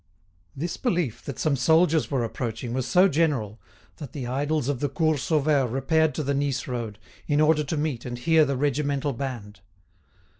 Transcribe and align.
This 0.55 0.77
belief 0.77 1.21
that 1.25 1.37
some 1.37 1.55
soldiers 1.55 2.09
were 2.09 2.23
approaching 2.23 2.73
was 2.73 2.87
so 2.87 3.07
general 3.07 3.59
that 3.97 4.13
the 4.13 4.25
idles 4.25 4.67
of 4.67 4.79
the 4.79 4.89
Cours 4.89 5.21
Sauvaire 5.21 5.67
repaired 5.71 6.15
to 6.15 6.23
the 6.23 6.33
Nice 6.33 6.67
road, 6.67 6.97
in 7.27 7.39
order 7.39 7.63
to 7.65 7.77
meet 7.77 8.03
and 8.03 8.17
hear 8.17 8.43
the 8.43 8.57
regimental 8.57 9.13
band. 9.13 9.59